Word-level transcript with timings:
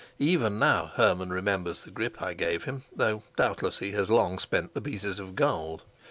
Even 0.17 0.57
now 0.57 0.89
Hermann 0.95 1.29
remembers 1.29 1.83
the 1.83 1.91
grip 1.91 2.23
I 2.23 2.33
gave 2.33 2.63
him 2.63 2.81
though 2.91 3.21
doubtless 3.35 3.77
he 3.77 3.91
has 3.91 4.09
long 4.09 4.39
spent 4.39 4.73
the 4.73 4.81
pieces 4.81 5.19
of 5.19 5.35
gold. 5.35 5.83